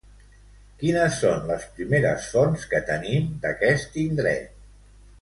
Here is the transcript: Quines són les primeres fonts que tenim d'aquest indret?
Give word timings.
Quines 0.83 1.17
són 1.25 1.45
les 1.51 1.67
primeres 1.77 2.31
fonts 2.33 2.65
que 2.75 2.83
tenim 2.91 3.31
d'aquest 3.47 4.05
indret? 4.09 4.61